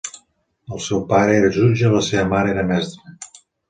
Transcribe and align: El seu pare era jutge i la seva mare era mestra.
El 0.77 0.81
seu 0.85 1.03
pare 1.13 1.37
era 1.43 1.53
jutge 1.59 1.87
i 1.87 1.95
la 1.99 2.05
seva 2.11 2.27
mare 2.35 2.57
era 2.59 2.69
mestra. 2.77 3.19